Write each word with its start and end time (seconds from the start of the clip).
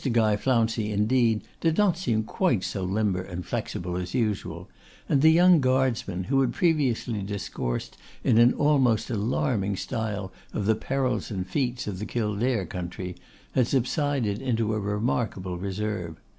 Guy 0.11 0.35
Flouncey, 0.35 0.91
indeed, 0.91 1.43
did 1.59 1.77
not 1.77 1.95
seem 1.95 2.23
quite 2.23 2.63
so 2.63 2.83
limber 2.83 3.21
and 3.21 3.45
flexible 3.45 3.97
as 3.97 4.15
usual; 4.15 4.67
and 5.07 5.21
the 5.21 5.29
young 5.29 5.59
guardsman, 5.61 6.23
who 6.23 6.41
had 6.41 6.53
previously 6.53 7.21
discoursed 7.21 7.97
in 8.23 8.39
an 8.39 8.51
almost 8.55 9.11
alarming 9.11 9.75
style 9.75 10.33
of 10.53 10.65
the 10.65 10.73
perils 10.73 11.29
and 11.29 11.45
feats 11.45 11.85
of 11.85 11.99
the 11.99 12.07
Kildare 12.07 12.65
country, 12.65 13.15
had 13.51 13.67
subsided 13.67 14.41
into 14.41 14.73
a 14.73 14.79
remarkable 14.79 15.59
reserve. 15.59 16.19